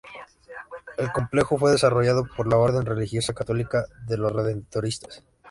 El 0.97 1.11
complejo 1.11 1.59
fue 1.59 1.69
desarrollado 1.69 2.27
por 2.35 2.47
la 2.47 2.57
orden 2.57 2.87
religiosa 2.87 3.35
católica 3.35 3.85
de 4.07 4.17
los 4.17 4.31
Redentoristas. 4.31 5.23